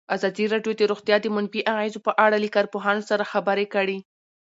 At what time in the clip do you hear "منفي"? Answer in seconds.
1.35-1.61